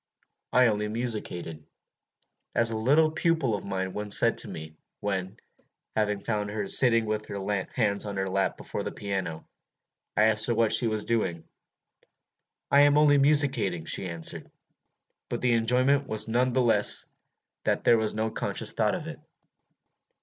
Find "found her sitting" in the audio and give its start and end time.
6.21-7.05